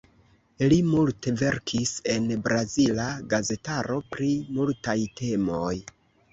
Li 0.71 0.77
multe 0.93 1.33
verkis 1.41 1.91
en 2.15 2.25
brazila 2.49 3.07
gazetaro 3.35 4.01
pri 4.17 4.33
multaj 4.59 4.99
temoj. 5.23 5.73